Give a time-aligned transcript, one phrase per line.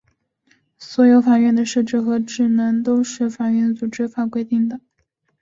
[0.79, 4.81] 所有法院的设置和职能都是由法院组织法规定的。